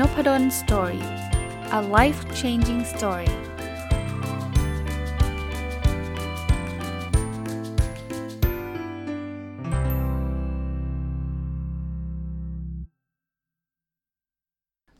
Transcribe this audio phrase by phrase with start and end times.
[0.00, 1.04] Nopadol story
[1.78, 3.30] a life changing story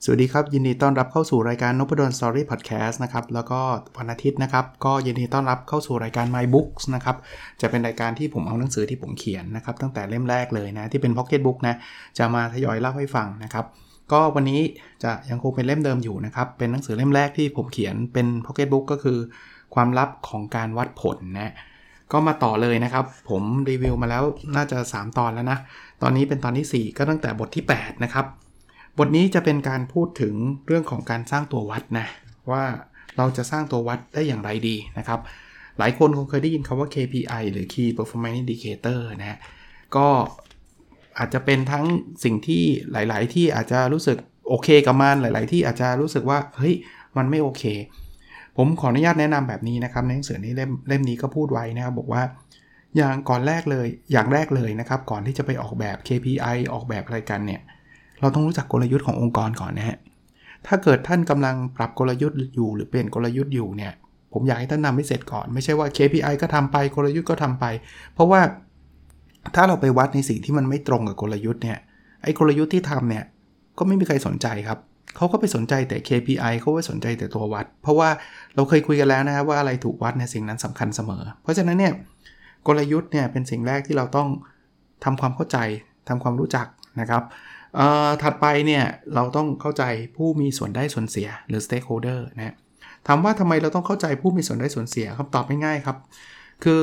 [0.05, 3.61] สวัสดีครับ ยินดีต้อนรับเข้าสู่รายการนพดล story podcast นะครับ แล้วก็
[3.97, 7.17] วันอาทิตย์นะครับ ก็ยินดีต้อนรับเข้าสู่รายการ My Books นะครับ
[7.61, 11.75] จะเป็นรายการที่ผมเอาหนังสือที่ผมเขียนนะครับ ตั้งแต่เล่มแรกเลยนะ ที่เป็น Pocket Book นะ
[12.19, 13.67] จะมาทยอยเล่าให้ฟังนะครับ
[14.13, 14.61] ก็วันนี้
[15.03, 19.19] จะยังคงเป็นเล่มเดิมอยู่นะครับ เป็นหนังสือเล่มแรกที่ผมเขียนเป็นพ็อกเก็ตบุ๊กก็คือ
[19.75, 21.53] ความลับของการวัดผลนะ
[22.13, 24.23] ก็มาต่อเลยนะครับ ผมรีวิวมาแล้ว
[24.57, 25.59] น่าจะ 3 ตอนแล้วนะ
[26.03, 28.27] ตอนนี้เป็นตอนที่ 4 ก็ตั้งแต่บทที่ 8 นะครับ
[28.99, 30.35] บทนี้จะเป็นการพูดถึง
[30.67, 32.07] เรื่องของการสร้างตัววัดนะ
[32.51, 32.63] ว่า
[33.17, 35.21] เราจะสร้างตัววัดได้อย่างไรดีนะครับ
[35.79, 39.39] หลายคนคงเคยได้ยินคำว่า KPI หรือ Key Performance Indicator นะ
[39.97, 40.07] ก็
[41.19, 41.85] อาจจะเป็นทั้ง
[42.25, 44.17] สิ่งที่หลาย ๆ ที่อาจจะรู้สึก
[44.49, 46.75] โอเคกับมันหลาย ๆ ที่อาจจะรู้สึกว่าเฮ้ย
[47.17, 47.65] มันไม่โอเค
[48.57, 52.23] ผมขออนุญาตแนะนำแบบนี้นะครับในหนังสือนี้เล่มเล่มนี้ก็พูดไว้นะครับบอกว่า
[52.97, 57.61] อย่างก่อนแรกเลยอย่างแรกเลยนะครับ ก่อนที่จะไปออกแบบ KPI ออกแบบอะไรกันเนี่ย
[58.21, 59.99] เราต้องรู้จักกลยุทธ์ขององค์กรก่อนนะฮะ
[60.67, 63.93] ถ้าเกิดท่านกำลังปรับกลยุทธ์อยู่หรือเปลี่ยนกลยุทธ์อยู่เนี่ย
[64.33, 67.65] ผมอยากให้ท่านนำให้เสร็จก่อน ไม่ใช่ว่า KPI ก็ทำไปกลยุทธ์ก็ทำไป
[68.15, 68.41] เพราะว่า
[69.55, 71.79] ถ้าเราไปวัดในสิ่งที่มันไม่ตรงกับกลยุทธ์เนี่ย
[72.23, 73.25] ไอ้กลยุทธ์ที่ทำเนี่ย
[73.79, 74.79] ก็ไม่มีใครสนใจครับ
[75.17, 78.09] เขาก็ไปสนใจแต่ KPI เขาไปสนใจแต่ตัววัด เพราะว่า
[78.55, 81.93] เราเคยคุยกันแล้วนะครับว่าอะไรถูกวัดในสิ่งนั้นสำคัญเสมอ เพราะฉะนั้นเนี่ย
[82.67, 84.29] กลยุทธ์เนี่ยเป็นสิ่งแรกที่เราต้อง
[85.05, 85.59] ทำความเข้าใจ
[86.09, 86.67] ทำความรู้จัก
[87.01, 87.23] นะครับ
[88.23, 89.85] ถัดไปเนี่ยเราต้องเข้าใจ
[90.17, 92.55] ผู้มีส่วนได้ส่วนเสียหรือ stakeholder นะ
[93.07, 95.97] ถามว่าทำไมเราต้องเข้าใจผู้มีส่วนได้ส่วนเสียคำตอบง่ายๆครับ
[96.65, 96.83] คือ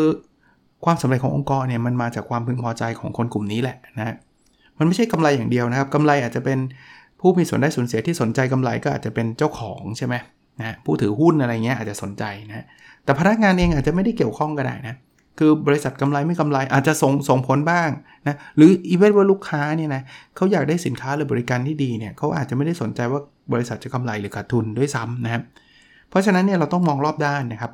[0.85, 4.15] ความสำเร็จขององค์กรเนี่ยมันมาจากความพึงพอใจของคนกลุ่มนี้แหละนะ
[4.77, 6.59] มันไม่ใช่กำไรอย่างเดียวนะครับกำไรอาจจะเป็น
[7.19, 10.15] ผู้มีส่วนได้ส่วนเสียที่สนใจกำไรก็อาจจะเป็นเจ้าของใช่ไหม
[10.59, 12.65] นะผู้ถือหุ้นอะไรเงี้ยอาจจะสนใจนะ
[13.03, 14.95] แต่พนักงานเองอาจจะไม่ได้เกี่ยวข้องก็ได้นะ
[15.39, 17.89] คือบริษัทกำไรไม่กำไรอาจจะส่งส่งผลบ้าง
[18.27, 20.01] นะหรืออีเวนต์ว่าลูกค้าเนี่ยนะ
[20.35, 23.21] เขาอยากได้สินค้าหรือบริการที่ดีเนี่ยเขาอาจจะไม่ได้สนใจว่า
[23.53, 25.41] บริษัทจะกำไรหรือขาดทุนด้วยซ้ำนะครับ
[26.09, 27.71] เพราะฉะนั้นเนี่ยเราต้องมองรอบด้านนะครับ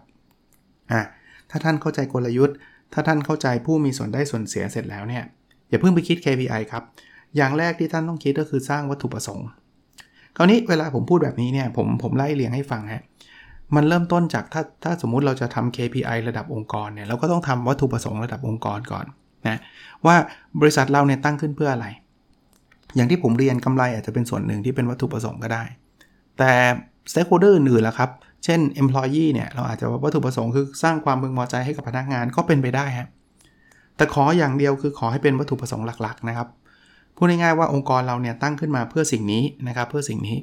[0.92, 1.02] อ่า
[1.50, 2.56] ถ้าท่านเข้าใจกลยุทธ์
[2.94, 5.24] ถ้าท่านเข้าใจผู้มีส่วนได้ส่วนเสียเสร็จแล้วเนี่ย
[5.70, 6.84] อย่าเพิ่งไปคิด KPI ครับ
[7.36, 9.48] อย่างแรกที่ท่านต้องคิดก็คือสร้างวัตถุประสงค์
[10.36, 13.04] คราวนี้เวลาผมพูดแบบนี้เนี่ยผมผมไล่เรียงให้ฟังฮะ
[13.76, 19.06] มันเริ่มต้นจากถ้าถ้าสมมุติเราจะทำ KPI ระดับองค์กรเนี่ยเราก็ต้องทำวัตถุประสงค์ระดับองค์กรก่อน
[19.48, 19.58] นะ
[20.06, 20.16] ว่า
[20.60, 21.88] บริษัทเราเนี่ยตั้งขึ้นเพื่ออะไร
[22.96, 25.64] อย่างที่ผมเรียนกำไรอาจจะเป็นส่วนหนึ่งที่เป็นวัตถุประสงค์ก็ได้
[26.38, 26.52] แต่
[27.12, 28.10] stakeholder อื่นๆล่ะครับ
[28.44, 33.08] เช่น employee เนี่ยเราอาจจะวัตถุประสงค์คือสร้างความพึงพอใจให้กับพนักงานก็เป็นไปได้ฮะ
[33.98, 36.48] แต่ขออย่างเดียวคือขอให้เป็นวัตถุประสงค์หลักๆนะครับ
[37.16, 40.38] พูดง่ายๆว่าองค์กรเราเนี่ยตั้งขึ้นมาเพื่อสิ่งนี้นะครับเพื่อสิ่งนี้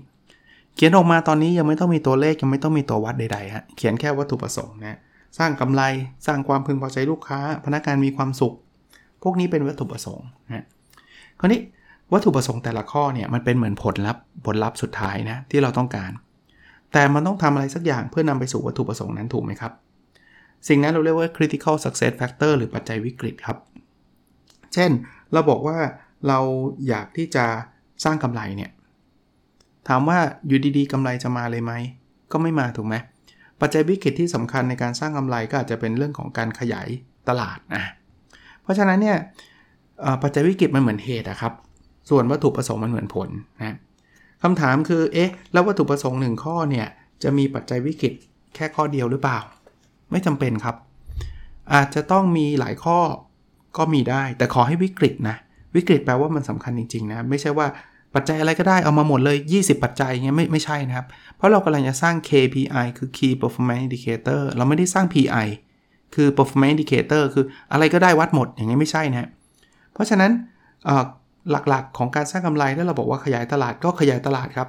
[0.75, 4.99] เขียนออกมาตอนนี้ยังไม่ต้องมีตัวเลขยังไม่ต้องมีตัววัดใดๆฮะเขียนแค่วัตถุประสงค์นะ
[5.39, 5.83] สร้างกำไร
[6.27, 8.55] สร้างความพึงพอใจลูกค้า พนักงานมีความสุข
[9.23, 10.65] พวกนี้เป็นวัตถุประสงค์นะ
[11.41, 11.61] คราวนี้
[12.13, 16.11] วัตถุประสงค์แต่ละข้อเนี่ยมันเป็นเหมือนผลลัพธ์ผลลัพธ์สุดท้ายนะที่เราต้องการ
[16.92, 19.72] แต่มันต้องทำอะไรสักอย่างเพื่อนำไปสู่วัตถุประสงค์นั้นถูกไหมครับ
[20.69, 23.58] สิ่งนั้นเราเรียกว่า critical success factor หรือปัจจัยวิกฤตครับ
[24.74, 24.91] เช่น
[25.32, 25.78] เราบอกว่า
[26.28, 26.38] เรา
[26.88, 27.44] อยากที่จะ
[28.04, 28.70] สร้างกำไรเนี่ย
[29.88, 31.72] ถามว่าอยู่ดีๆกำไรจะมาเลยไหม
[32.32, 32.94] ก็ไม่มาถูกไหม
[33.60, 36.88] ปัจจัยวิกฤตที่สำคัญในการสร้างกำไรก็อาจจะเป็นเรื่องของการขยาย
[37.28, 37.84] ตลาดนะ
[38.62, 39.18] เพราะฉะนั้นเนี่ย
[40.22, 41.53] ปัจจัยวิกฤตมันเหมือนเหตุอะครับ
[42.10, 43.76] ส่วนวัตถุประสงค์มันเหมือนผลนะ
[44.42, 46.86] คำถามคือ เอ๊ะ แล้ววัตถุประสงค์หนึ่งข้อเนี่ย
[47.22, 48.12] จะมีปัจจัยวิกฤต
[48.54, 49.38] แค่ข้อเดียวหรือเปล่า
[50.10, 50.76] ไม่จำเป็นครับ
[51.74, 52.98] อาจจะต้องมีหลายข้อ
[53.76, 55.36] ก็มีได้ แต่ขอให้วิกฤตนะ
[55.76, 57.66] วิกฤตแปลว่ามันสำคัญจริงๆนะ ไม่ใช่ว่า
[58.14, 65.47] ปัจจัยอะไรก็ได้เอามาหมดเลย 20 ปัจจัยเงี้ยไม่ไม่ใช่นะครับ เพราะเรากำลังจะสร้าง KPI คือ Key Performance Indicator เราไม่ได้สร้าง PI
[66.14, 69.28] คือ Performance Indicator คืออะไรก็ได้วัดหมดอย่างนี้ไม่ใช่นะ
[69.92, 70.30] เพราะฉะนั้น
[71.51, 74.69] หลักๆ ของการสร้างกำไรถ้าเราบอกว่าขยายตลาดก็ขยายตลาดครับ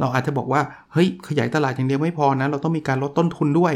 [0.00, 0.60] เราอาจจะบอกว่า
[0.92, 3.74] เฮ้ยขยายตลาดอย่างเดียวไม่พอนะ เราต้องมีการลดต้นทุนด้วย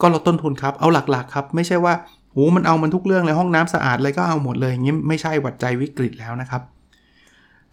[0.00, 1.94] ก็ลดต้นทุนครับ เอาหลักๆครับ ไม่ใช่ว่า
[2.32, 6.62] โหมันเอามันทุกเรื่องเลยห้องน้ำสะอาดเลยก็เอาหมดเลยอย่างนี้ไม่ใช่วัดใจวิกฤตแล้วนะครับ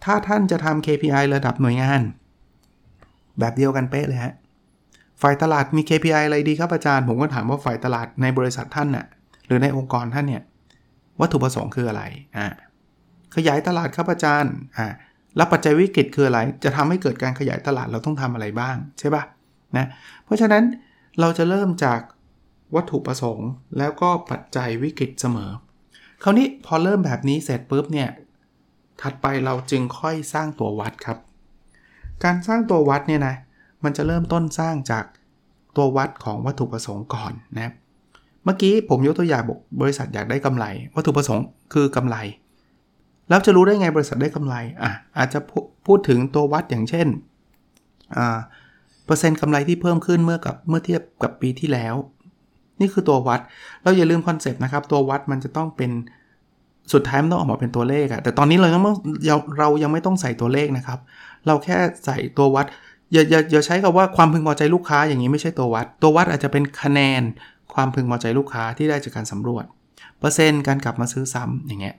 [0.04, 2.00] ถ้าท่านจะทำ KPI ระดับหน่วยงาน
[3.38, 4.34] แบบเดียวกันเป๊ะเลยฮะ
[5.22, 9.06] ฝ่ายตลาดมี KPI อะไรดีครับอาจารย์ ผมก็ถามว่าฝ่ายตลาดในบริษัทท่านน่ะ
[9.46, 10.42] หรือในองค์กรท่านเนี่ย
[11.20, 12.02] วัตถุประสงค์คืออะไร
[12.36, 12.46] อ่า
[13.36, 14.86] ขยายตลาดครับอาจารย์อ่า
[15.36, 19.22] แล้วปัจจัยวิกฤตคืออะไร จะทำให้เกิดการขยายตลาดเราต้องทำอะไรบ้างใช่ปะ
[19.76, 19.86] นะ
[20.24, 20.64] เพราะฉะนั้น
[21.20, 22.00] เราจะเริ่มจาก
[22.74, 23.48] วัตถุประสงค์
[23.78, 25.50] แล้วก็ปัจจัยวิกฤตเสมอ
[26.22, 28.08] คราวนี้พอเริ่มแบบนี้เสร็จปุ๊บเนี่ย
[29.02, 31.18] ถัดไปเราจึงค่อยสร้างตัววัดครับ
[32.24, 33.34] การสร้างตัววัดเนี่ยนะ
[33.84, 35.04] มันจะเริ่มต้นสร้างจาก
[35.76, 37.72] ตัววัดของวัตถุประสงค์ก่อนนะ
[38.44, 41.44] เมื่อกี้ผมยกตัวอย่างบอกบริษัทอยากได้กำไร วัตถุประสงค์
[41.74, 42.16] คือกำไร
[43.28, 45.38] แล้วจะรู้ได้ไงบริษัทได้กำไรอะอาจจะ
[45.86, 47.06] พูดถึงตัววัดอย่างเช่น
[48.16, 48.38] อ่า
[49.04, 51.94] เปอร์เซ็นต์กำไรที่เพิ่มขึ้นเมื่อกับเมื่อเทียบกับปีที่แล้ว
[52.80, 53.40] นี่คือตัววัด
[53.82, 55.90] เราอย่าลืม concept นะครับ ตัววัดมันจะต้องเป็น
[56.92, 58.92] สุดท้ายมันต้องออกมาเป็นตัวเลขอะแต่ตอนนี้เรายังไม่
[59.58, 60.98] เรายังไม่ต้องใส่ตัวเลขนะครับ
[61.46, 61.76] เราแค่
[62.06, 62.66] ใส่ตัววัด
[63.12, 67.22] อย่าอย่าอย่าใช้คำว่าความพึงพอใจลูกค้าอย่างนี้ไม่ใช่ตัววัด ตัววัดอาจจะเป็นคะแนน
[67.74, 69.64] ความพึงพอใจลูกค้าที่ได้จากการสำรวจ
[70.18, 71.96] เปอร์เซ็นต์การกลับมาซื้อซ้ำอย่างเงี้ย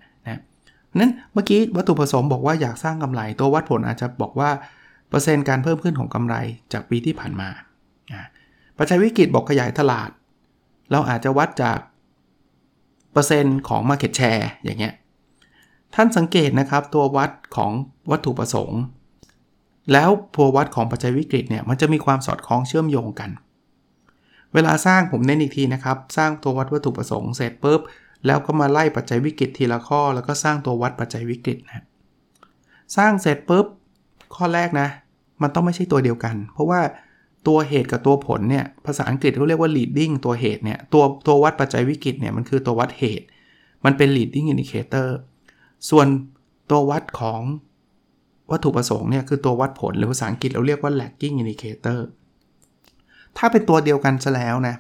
[0.95, 4.50] นั้นเมื่อกี้วัตถุประสงค์บอกว่าอยากสร้างกำไร ตัววัดผลอาจจะบอกว่า
[5.10, 6.36] เปอร์เซ็นต์การเพิ่มขึ้นของกำไร
[6.74, 7.50] จากปีที่ผ่านมา
[8.78, 10.10] ปัจจัยวิกฤตบอกขยายตลาด
[10.92, 11.80] เราอาจจะวัดจาก
[13.12, 14.94] เปอร์เซ็นต์ของ Market Share อย่างเงี้ย
[15.95, 17.72] ท่านสังเกตนะครับตัววัดของ
[18.12, 18.81] วัตถุประสงค์
[19.94, 23.30] แล้วตัววัดของปัจจัยวิกฤตเนี่ยมันจะมีความสอดคล้องเชื่อมโยงกัน
[24.54, 27.81] เวลาสร้างผมเน้นอีกทีนะครับ สร้างตัววัดวัตถุประสงค์เสร็จปุ๊บ
[28.25, 31.83] แล้วก็มาไล่ปัจจัยวิกฤตทีละข้อ แล้วก็สร้างตัววัดปัจจัยวิกฤตนะ
[32.97, 33.65] สร้างเสร็จปุ๊บ
[34.35, 34.87] ข้อแรกนะ
[35.41, 36.81] มันต้องไม่ใช่ตัวเดียวกัน เพราะว่า
[37.47, 43.25] ตัวเหตุกับตัวผลเนี่ยภาษาอังกฤษเขาเรียกว่า leading ตัวเหตุเนี่ยตัวตัววัดปัจจัยวิกฤตเนี่ยมันคือตัววัดเหตุ
[43.85, 45.09] มันเป็น leading indicator
[45.89, 46.07] ส่วน
[46.69, 47.41] ตัววัดของ
[48.51, 51.99] วัตถุประสงค์เนี่ยคือตัววัดผลหรือภาษาอังกฤษเราเรียกว่า lagging indicator
[53.37, 54.75] ถ้าเป็นตัวเดียวกันซะแล้วนะ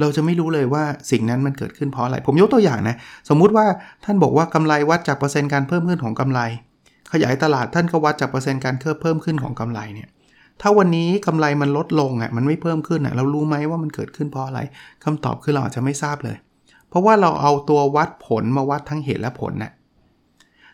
[0.00, 2.96] เราจะไม่รู้เลยว่าสิ่งนั้นมันเกิดขึ้นเพราะอะไร ผมยกตัวอย่างนะ
[3.28, 3.66] สมมุติว่า
[4.04, 6.40] ท่านบอกว่ากำไรวัดจากเปอร์เซ็นต์การเพิ่มขึ้นของกำไร
[7.12, 10.08] ขยายตลาดท่านก็วัดจากเปอร์เซ็นต์การเพิ่มขึ้นของกำไรเนี่ย
[10.60, 14.60] ถ้าวันนี้กำไรมันลดลงอะ มันไม่เพิ่มขึ้นอะ เรารู้ไหมว่ามันเกิดขึ้นเพราะอะไร
[15.04, 16.36] คำตอบคือเราอาจจะไม่ทราบเลย
[16.88, 19.72] เพราะว่าเราเอาตัววัดผลมาวัดทั้งเหตุและผลน่ะ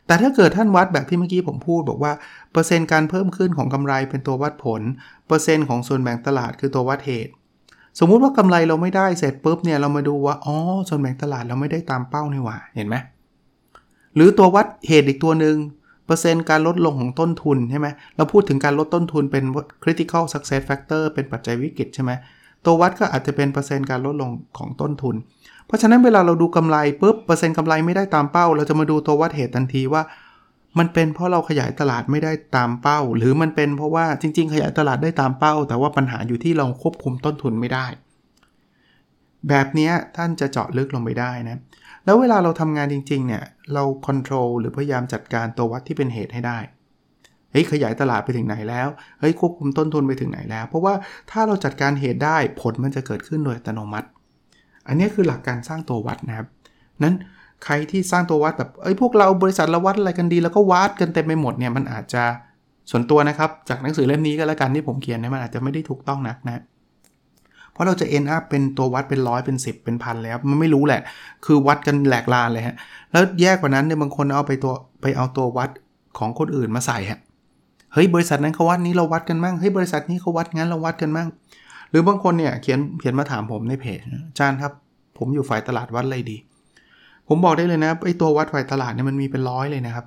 [0.07, 2.13] แต่ถ้าเกิดท่านวัดแบบที่เมื่อกี้ผมพูดบอกว่า
[2.53, 4.83] เปอร์เซ็นต์การเพิ่มขึ้นของกำไรเป็นตัววัดผล
[5.29, 7.33] เปอร์เซ็นต์ของส่วนแบ่งตลาดคือตัววัดเหตุ
[7.99, 10.57] สมมุติว่ากำไรเราไม่ได้เสร็จปุ๊บเนี่ยเรามาดูว่าอ๋อ
[10.89, 12.97] ส่วนแบ่งตลาดเราไม่ได้ตามเป้านี่หว่าเห็นไหม
[14.15, 15.57] หรือตัววัดเหตุอีกตัวหนึ่ง
[16.07, 17.87] เปอร์เซ็นต์การลดลงของต้นทุนใช่ไหม
[18.17, 19.45] เราพูดถึงการลดต้นทุนเป็น
[19.83, 22.11] critical success factor เป็นปัจจัยวิกฤตใช่ไหม
[22.65, 25.15] ตัววัดก็อาจจะเป็นเปอร์เซ็นต์การลดลงของต้นทุน
[25.67, 30.03] เพราะฉะนั้นเวลาเราดูกำไรปุ๊บเปอร์เซ็นต์กำไรไม่ได้ตามเป้า เราจะมาดูตัววัดเหตุทันทีว่า
[30.79, 37.87] มันเป็นเพราะเราขยายตลาดไม่ได้ตามเป้า หรือมันเป็นเพราะว่าจริง ๆ ขยายตลาดได้ตามเป้า แต่ว่าปัญหาอยู่ที่เราควบคุมต้นทุนไม่ได้
[39.49, 41.59] แบบนี้ท่านจะเจาะลึกลงไปได้นะ
[42.05, 43.45] แล้วเวลาเราทำงานจริง ๆ เนี่ย
[43.75, 46.59] เราควบคุมหรือพยายามจัดการตัววัดที่เป็นเหตุให้ได้
[47.53, 48.89] เฮ้ยขยายตลาดไปถึงไหนแล้ว
[49.21, 50.95] เฮ้ยควบคุมต้นทุนไปถึงไหนแล้ว เพราะว่า
[51.31, 54.09] ถ้าเราจัดการเหตุได้ผลมันจะเกิดขึ้นโดยอัตโนมัติ
[54.87, 56.49] อันนี้คือหลักการสร้างตัววัดนะครับ
[57.03, 57.15] นั้น
[57.65, 62.23] ใครที่สร้างตัววัดแบบเอ้ยพวกเราบริษัทเราวัดอะไรกันดี แล้วก็วัดกันเต็มไปหมดเนี่ยมันอาจจะ
[62.91, 66.63] ส่วนตัวนะครับ จากหนังสือเล่มนี้ก็แล้วกันที่ผมเขียนเนี่ยมันอาจจะไม่ได้ถูกต้องนักนะ
[67.73, 71.01] เพราะเราจะ end up เป็นตัววัดเป็นร้อยเป็น10 เป็นพันแล้วมันไม่รู้แหละ
[71.45, 72.77] คือวัดกันแหลกลานเลยฮะ
[73.13, 75.71] แล้วแยกกว่านั้นเนี่ยบางคนเอาไปตัวไปเอาตัววัด
[76.19, 77.19] ของคนอื่นมาใส่ฮะ
[77.93, 81.29] เฮ้ยบริษัทนั้นเขาวัดนี้เราวัดกันมั่งเฮ้ยบริษัทนี้เขาวัดงั้นเราวัดกันมั่ง
[81.91, 84.73] หรือบางคนเนี่ยเขียนเขียนมาถามผมในเพจอาจารย์ครับ
[85.19, 86.37] ผมอยู่ฝ่ายตลาดวัดอะไรดี
[87.29, 90.07] ผมบอกได้เลยนะไอ้ตัววัดฝ่ายตลาดเนี่ยมันมีเป็นร้อยเลยนะครับ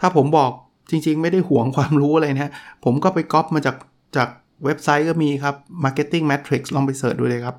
[0.00, 0.50] ถ้าผมบอก
[0.90, 2.52] จริงๆ ไม่ได้หวงความรู้อะไรนะ
[2.84, 3.76] ผมก็ไปก๊อปมาจาก
[4.16, 4.28] จาก
[4.64, 5.54] เว็บไซต์ก็มีครับ
[5.84, 7.56] Marketing Matrix ลองไปเสิร์ชดูเลยครับ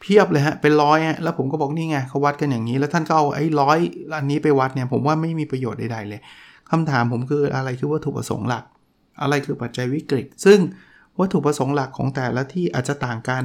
[0.00, 3.78] เพียบเลยฮะ เป็นร้อยฮะ แล้วผมก็บอกนี่ไงเขาวัดกันอย่างนี้ แล้วท่านก็เอาไอ้ร้อย
[4.16, 6.20] อันนี้ไปวัดเนี่ย ผมว่าไม่มีประโยชน์ใดๆเลย
[6.70, 8.64] คำถามผมคืออะไรคือวัตถุประสงค์หลัก
[9.22, 10.58] อะไรคือปัจจัยวิกฤต ซึ่ง
[11.20, 13.44] วัตถุประสงค์หลักของแต่ละที่อาจจะต่างกัน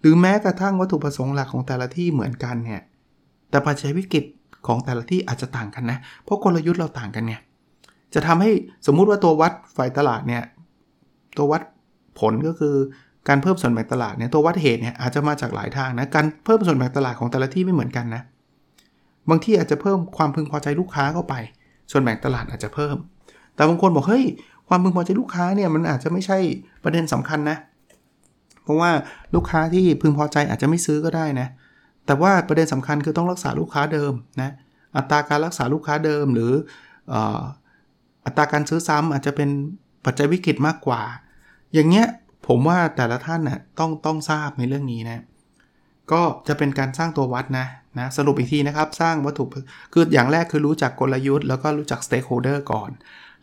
[0.00, 2.82] หรือแม้กระทั่งวัตถุประสงค์หลักของแต่ละที่เหมือนกันเนี่ย
[3.52, 4.24] แต่ปัจจัยวิกฤต
[4.66, 7.40] ของแต่ละที่อาจจะต่างกันนะ เพราะกลยุทธ์เราต่างกันเนี่ย
[8.14, 8.50] จะทำให้
[8.86, 10.42] สมมุติว่าตัววัดฝ่ายตลาดเนี่ย
[11.36, 11.62] ตัววัด
[12.20, 12.74] ผลก็คือ
[13.28, 18.22] การเพิ่มส่วนแบ่งตลาดเนี่ยตัววัดเหตุเนี่ยอาจจะมาจากหลายทางนะการเพิ่มส่วนแบ่งตลาดของแต่ละที่ไม่เหมือนกันนะ
[19.28, 21.34] บางที่อาจจะเพิ่มความพึงพอใจลูกค้าเข้าไป
[21.90, 22.96] ส่วนแบ่งตลาดอาจจะเพิ่ม
[23.54, 24.24] แต่บางคนบอกเฮ้ย
[24.68, 26.38] ความพึงพอใจลูกค้าเนี่ยมันอาจจะไม่ใช่
[26.84, 27.56] ประเด็นสำคัญนะ
[28.62, 28.90] เพราะว่า
[29.34, 31.48] ลูกค้าที่พึงพอใจอาจจะไม่ซื้อก็ได้นะ
[32.06, 34.52] แต่ว่าประเด็นสำคัญคือต้องรักษาลูกค้าเดิมนะ
[34.96, 36.52] อัตราการรักษาลูกค้าเดิม หรือ
[38.24, 39.48] อัตราการซื้อซ้ำอาจจะเป็น
[40.04, 41.02] ปัจจัยวิกฤตมากกว่า
[41.74, 42.06] อย่างเงี้ย
[42.48, 45.22] ผมว่าแต่ละท่านนะ่ะต้องต้องทราบในเรื่องนี้นะ
[46.12, 47.66] ก็จะเป็นการสร้างตัววัดนะ
[47.98, 49.44] นะสรุปอีกทีนะครับ สร้างวัตถุ
[49.92, 52.90] คืออย่างแรกคือรู้จักกลยุทธ์แล้วก็รู้จัก stakeholder ก่อน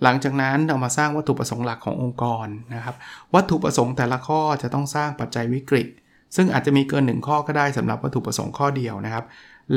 [0.04, 2.96] หลังจากนั้นเรามาสร้างวัตถุประสงค์หลักขององค์กรนะครับ
[3.34, 5.88] วัตถุประสงค์แต่ละข้อจะต้องสร้างปัจจัยวิกฤต
[6.36, 9.26] ซึ่งอาจจะมีเกิน1ข้อก็ได้สำหรับวัตถุประสงค์ข้อเดียวนะครับ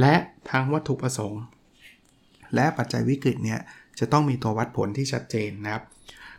[0.00, 0.14] และ
[0.50, 1.42] ทั้งวัตถุประสงค์
[2.54, 3.60] และปัจจัยวิกฤตเนี่ย
[3.98, 5.82] จะต้องมีตัววัดผลที่ชัดเจนนะครับ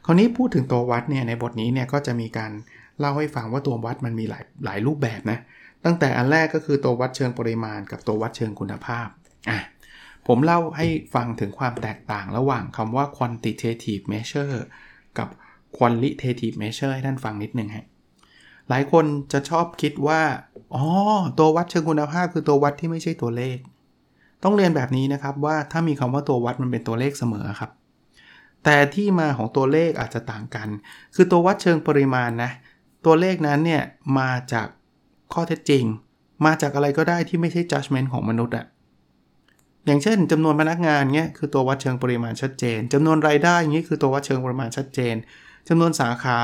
[0.06, 2.52] คราวนี้พูดถึงตัววัดเนี่ยในบทนี้เนี่ยก็จะมีการ
[3.00, 5.40] เล่าให้ฟังว่าตัววัดมันมีหลายหลายรูปแบบนะ
[5.86, 9.08] ตั้งแต่อันแรกก็คือตัววัดเชิงปริมาณ กับตัววัดเชิงคุณภาพ
[9.50, 9.60] อะ
[10.28, 14.58] ผมเล่าให้ฟังถึงความแตกต่างระหว่างคำว่า quantitative measure
[15.18, 15.30] กับ
[15.78, 17.86] qualitative measure ให้ท่านฟังนิดนึงฮะ
[18.70, 20.22] หลายคนจะชอบคิดว่า
[20.76, 20.84] อ๋อ
[21.40, 23.58] ตัววัดเชิงคุณภาพคือตัววัดที่ไม่ใช่ตัวเลข
[24.44, 27.72] ต้องเรียนแบบนี้นะครับว่าถ้ามีคำว่าตัววัดมันเป็นตัวเลขเสมอครับ
[28.64, 30.68] แต่ที่มาของตัวเลขอาจจะต่างกัน
[31.16, 32.52] คือตัววัดเชิงปริมาณนะ
[33.06, 33.84] ตัวเลขนั้นเนี่ย
[34.20, 34.68] มาจาก
[35.34, 35.84] ข้อเท็จจริง
[36.46, 38.66] มาจากอะไรก็ได้ที่ไม่ใช่ judgment ของมนุษย์อะ
[39.86, 45.16] อย่างเช่นจำนวนพนักงานเงี้ยคือตัววัดเชิงปริมาณชัดเจนจำนวนรายได้อย่างนี้คือตัววัดเชิงปริมาณชัดเจน
[45.70, 46.38] จำนวนสาขา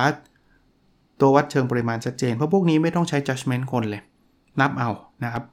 [1.22, 4.02] ตัววัดเชิงปริมาณชัดเจน เพราะพวกนี้ไม่ต้องใช้ judgment คนเลย
[4.60, 4.90] นับเอา
[5.24, 5.44] นะครับ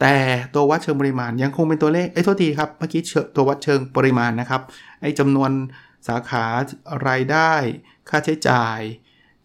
[0.00, 0.14] แต่
[0.54, 3.02] ตัววัดเชิงปริมาณยังคงเป็นตัวเลขเอ้โทษทีครับเมื่อกี้
[3.36, 4.62] ตัววัดเชิงปริมาณนะครับ
[5.00, 5.50] ไอ้จำนวน
[6.08, 6.44] สาขา
[7.08, 7.52] รายได้
[8.08, 8.80] ค่าใช้จ่าย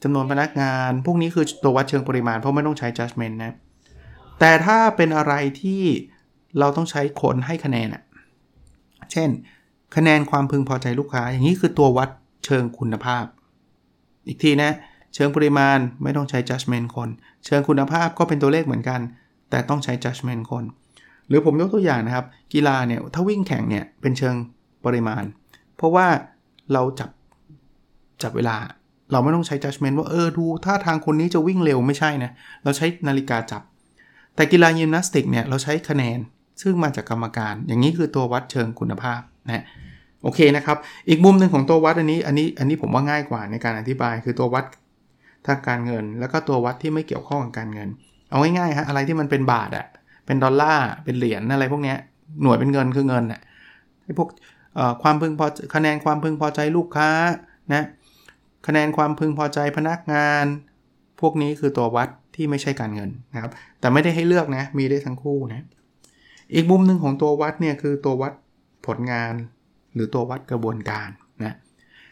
[0.04, 3.54] จำนวนพนักงาน พวกนี้คือตัววัดเชิงปริมาณเพราะไม่ต้องใช้ judgment นะ
[4.40, 5.84] แต่ถ้าเป็นอะไรที่
[6.60, 8.04] เราต้องใช้คนให้คะแนนอะ
[9.12, 9.30] เช่น
[9.96, 12.10] คะแนนความพึงพอใจลูกค้า อย่างนี้คือตัววัด
[12.46, 13.26] เชิงคุณภาพ
[14.28, 14.72] อีกทีนะ
[15.16, 17.10] เชิงปริมาณไม่ต้องใช้ judgment คน
[17.46, 19.00] เชิงคุณภาพก็เป็นตัวเลขเหมือนกัน
[19.50, 20.64] แต่ต้องใช้ judgment คน
[21.28, 24.36] หรือผมยกตัวอย่างนะครับ กีฬาเนี่ยถ้าวิ่งแข่งเนี่ยเป็นเชิง
[24.86, 25.24] ปริมาณ
[25.76, 26.08] เพราะว่า
[26.74, 27.10] เราจับ
[28.22, 28.58] จับเวลา
[29.12, 32.32] เราไม่ต้องใช้ judgment ว่าเออดูท่าทางคนนี้จะวิ่งเร็วไม่ใช่นะ
[32.64, 33.62] เราใช้นาฬิกาจับ
[34.36, 36.20] แต่กีฬายิมนาสติกเนี่ยเราใช้คะแนน
[36.62, 39.64] ซึ่งมาจากกรรมการ อย่างนี้คือตัววัดเชิงคุณภาพนะ
[40.24, 40.78] โอเคนะครับ
[41.10, 44.66] อีกมุมหนึ่งของตัววัดอันนี้ อันนี้ อันนี้ผมว่าง่ายกว่าในการอธิบาย คือตัววัด
[45.48, 47.89] ทางการเงิน แล้วก็ตัววัดที่ไม่เกี่ยวข้องกับการเงิน
[48.30, 49.86] เอาง่ายๆฮะอะไรที่มันเป็นบาทอะ
[50.25, 51.98] เป็นดอลลาร์เป็นเหรียญอะไรพวกเนี้ย
[52.42, 53.39] หน่วยเป็นเงินคือเงินอะ
[54.04, 54.27] ไอ้พวก
[55.04, 57.10] ความพึงพอคะแนนความพึงพอใจลูกค้า
[57.74, 57.84] นะ
[58.68, 60.46] คะแนนความพึงพอใจพนักงาน
[61.22, 65.66] พวกนี้คือตัววัดที่ไม่ใช่การเงินนะครับ แต่ไม่ได้ให้เลือกนะมีได้ทั้งคู่นะ
[66.56, 68.34] อีกมุมหนึ่งของตัววัดเนี่ยคือตัววัด
[68.88, 69.34] ผลงาน
[69.94, 71.10] หรือตัววัดกระบวนการ
[71.44, 71.56] นะ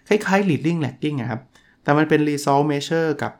[0.08, 1.42] คล้ายๆ leading lagging ครับ
[1.86, 3.34] แต่มันเป็น result measure กับ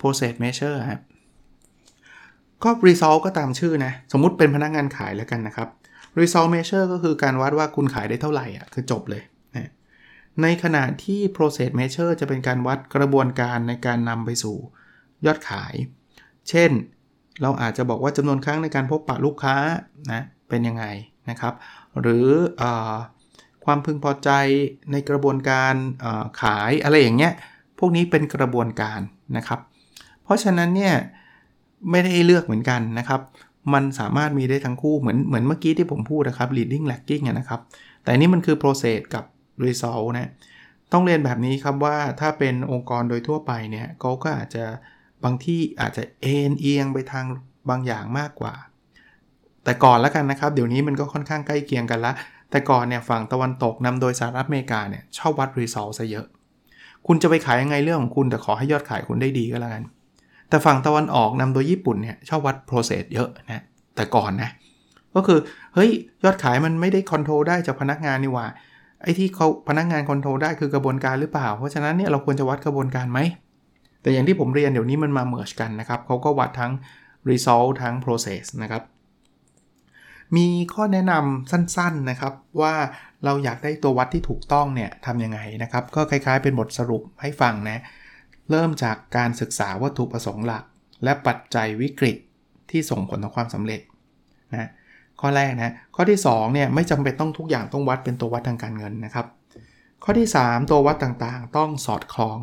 [0.00, 1.00] process measure ครับ
[2.62, 5.68] ก็ result ก็ตามชื่อนะ สมมุติเป็นพนักงานขายแล้วกันนะครับ
[6.20, 9.22] result measure ก็คือการวัดว่าคุณขายได้เท่าไหร่อะคือจบเลย
[9.56, 9.70] นะ
[10.42, 14.56] ในขณะที่ process measure จะเป็นการวัดกระบวนการในการนำไปสู่
[15.26, 15.74] ยอดขาย
[16.48, 16.70] เช่น
[17.42, 19.56] เราอาจจะบอกว่าจำนวนครั้งในการพบปะลูกค้า
[20.12, 20.84] นะเป็นยังไง
[21.30, 21.54] นะครับ
[22.00, 22.26] หรือ
[22.60, 22.62] อ
[23.64, 24.30] ความพึงพอใจ
[24.92, 25.74] ในกระบวนการ
[26.40, 27.32] ขายอะไรอย่างเงี้ย
[27.78, 29.00] พวกนี้เป็นกระบวนการ
[29.36, 29.60] นะครับ
[30.24, 30.94] เพราะฉะนั้นเนี่ย
[31.90, 33.20] ไม่ได้เลือกเหมือนกันนะครับ
[33.72, 37.60] มันสามารถมีได้ทั้งคู่เหมือนเหมือนเมื่อกี้ที่ผมพูดนะครับ leading lagging นะครับ
[38.02, 39.24] แต่นี่มันคือ process กับ
[39.64, 40.30] result นะ
[40.92, 44.64] ต้องเรียนแบบนี้ครับว่าถ้าเป็นองค์กรโดยทั่วไปเนี่ยเขาก็อาจจะ
[45.24, 47.26] บางที่อาจจะเอ็นเอียงไปทาง
[47.70, 48.54] บางอย่างมากกว่า
[49.64, 52.12] แต่ก่อนแล้วกันนะครับ เดี๋ยวนี้มันก็ค่อนข้างใกล้เคียงกันละ
[52.50, 56.26] แต่ก่อนเนี่ยฝั่งตะวันตกนำโดยสหรัฐอเมริกาเนี่ยชอบวัด result ซะเยอะ
[57.06, 59.82] คุณจะไปขายยังไงเรื่องของคุณแต่ขอให้ยอดขายคุณได้ดีก็แล้วกัน
[60.48, 63.62] แต่ฝั่งตะวันออกนำโดยญี่ปุ่นเนี่ยชอบวัด process เยอะนะ
[63.96, 64.50] แต่ก่อนนะ
[65.14, 65.38] ก็คือ
[65.74, 65.90] เฮ้ย
[66.24, 68.46] ยอดขายมันไม่ได้ control ได้จากพนักงานนี่ว่า
[69.02, 73.18] ไอ้ที่เขาพนักงาน control ได้คือกระบวนการหรือเปล่า เพราะฉะนั้นเนี่ยเราควรจะวัดกระบวนการไหม
[74.02, 76.72] แต่อย่างที่ผมเรียนเดี๋ยวนี้มันมา merge กันนะครับเขาก็วัดทั้ง
[77.30, 78.82] result ทั้ง process นะครับ
[80.36, 82.32] มีข้อแนะนำสั้นๆนะครับ
[82.62, 82.74] ว่า
[83.24, 87.78] เราอยากได้ตัววัดที่ถูกต้องเนี่ยทำยังไงนะครับ ก็คล้ายๆเป็นบทสรุปให้ฟังนะ
[88.50, 90.64] เริ่มจากการศึกษาวัตถุประสงค์หลัก
[91.04, 92.16] และปัจจัยวิกฤต
[92.70, 93.80] ที่ส่งผลต่อความสำเร็จ
[94.52, 94.68] นะ
[95.20, 99.26] ข้อแรกนะข้อที่2เนี่ยไม่จำเป็นต้องทุกอย่างต้องวัดเป็นตัววัดทางการเงินนะครับ
[100.04, 102.38] ข้อที่ 3 ตัววัดต่างๆ ต้องสอดคล้อง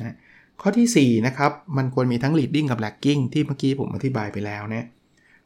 [0.00, 0.16] นะ
[0.62, 4.84] ข้อที่4นะครับมันควรมีทั้ง leading กับ lagging ที่เมื่อกี้ผมอธิบายไปแล้วเนี่ย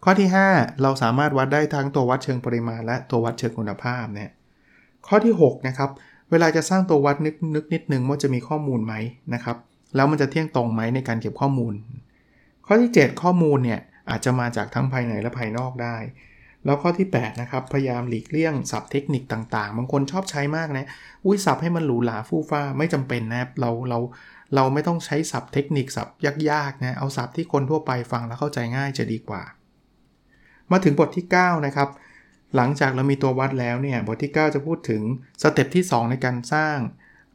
[0.04, 4.30] ข้อที่ 5 เราสามารถวัดได้ทั้งตัววัดเชิงปริมาณ และตัววัดเชิงคุณภาพเนี่ย
[5.06, 5.90] ข้อที่ 6 นะครับ
[6.30, 8.94] เวลาจะสร้างตัววัดนึกนึกนิดนึงว่าจะมีข้อมูลไหม
[9.34, 9.56] นะครับ
[9.96, 11.74] แล้วมันจะเที่ยงตรงไหมในการเก็บข้อมูล
[12.66, 13.80] ข้อที่ 7 ข้อมูลเนี่ย
[14.10, 15.96] อาจจะมาจากทั้งภายในและภายนอกได้
[16.64, 20.86] แล้วข้อที่ 8 นะครับ พยายามหลีกเลี่ยงศัพท์เทคนิคต่างๆ บางคนชอบใช้มากนะ
[21.24, 23.98] อุ้ยศัพท์ให้มันหรูหราฟู่ฟ้าไม่จำเป็นนะเราเรา
[24.54, 26.16] เราไม่ต้องใช้ศัพท์เทคนิคศัพท์
[26.50, 29.42] ยากๆนะ เอาศัพท์ที่คนทั่วไปฟังแล้วเข้าใจง่ายจะดีกว่า
[30.72, 31.88] มาถึงบทที่ 9 นะครับ
[32.56, 35.02] หลังจากเรามีตัววัดแล้วเนี่ย บทที่ 9 จะพูดถึง
[35.42, 36.76] step ที่ 2 ในการสร้าง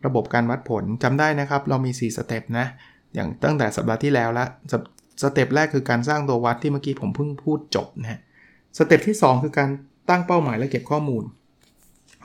[0.05, 2.65] ระบบการวัดผลจำได้นะครับ เรามี 4 step นะ
[3.13, 4.45] อย่างตั้งแต่สัปดาห์ที่แล้วละ
[5.21, 8.19] step แรกคือการสร้างตัววัดที่เมื่อกี้ผมเพิ่งพูดจบนะ
[8.77, 9.69] step ที่ 2 คือการ
[10.09, 11.23] ตั้งเป้าหมายและเก็บข้อมูล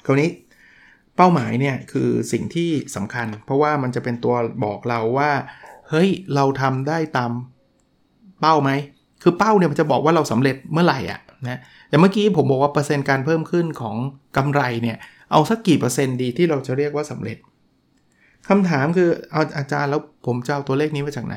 [0.06, 0.30] คราวนี้
[1.16, 5.30] เป้าหมายเนี่ยคือสิ่งที่สำคัญ เพราะว่ามันจะเป็นตัวบอกเราว่า
[5.88, 7.32] เฮ้ย เราทำได้ตาม
[8.40, 8.70] เป้าไหม
[9.22, 13.96] คือเป้าเนี่ยมันจะบอกว่าเราสำเร็จเมื่อไหร่อะนะแต่เมื่อกี้ผมบอกว่าเปอร์เซ็นต์การเพิ่มขึ้นของ
[14.36, 14.96] กำไรเนี่ย
[15.32, 17.38] เอาสักกี่เปอร์เซ็นต์ดีที่เราจะเรียกว่าสำเร็จ
[18.48, 21.36] คำถามคือเอาอาจารย์แล้วผมจะเอาตัวเลขนี้มาจากไหน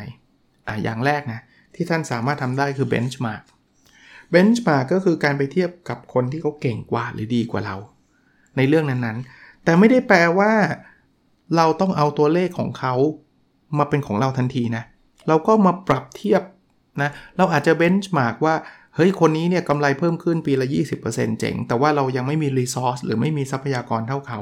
[0.67, 1.39] อะอย่างแรกนะ
[1.75, 3.43] ที่ท่านสามารถทำได้คือ benchmark
[4.31, 7.75] benchmark ก็คือการไปเทียบกับคนที่เขาเก่งกว่าหรือดีกว่าเรา
[8.57, 10.51] ในเรื่องนั้นๆ แต่ไม่ได้แปลว่า
[11.55, 12.93] เราต้องเอาตัวเลขของเขา
[13.77, 14.83] มาเป็นของเราทันทีนะ
[15.27, 16.41] เราก็มาปรับเทียบ
[17.01, 18.55] นะเราอาจจะเบนช์มาร์กว่า
[18.95, 20.67] เฮ้ยคนนี้เนี่ยกำไรเพิ่มขึ้นปีละ
[21.03, 24.39] 20%เจ๋ง แต่ว่าเรายังไม่มีรีซอสหรือไม่มีทรัพยากรเท่าเขา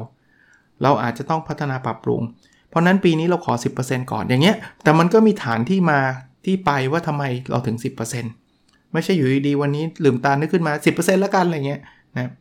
[0.83, 2.21] เราอาจจะต้องพัฒนาปรับปรุง
[2.69, 5.99] เพราะนั้นปีนี้เราขอ 10%ก่อนอย่างเงี้ย แต่มันก็มีฐานที่มา
[6.45, 7.77] ที่ไปว่าทำไมเราถึง
[8.35, 11.81] 10%ไม่ใช่อยู่ดีๆวันนี้ลืมตานึกขึ้นมา 10%แล้วกันอะไรเงี้ย
[12.17, 12.31] นะ